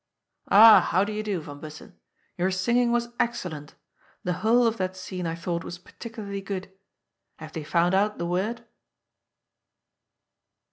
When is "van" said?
1.41-1.59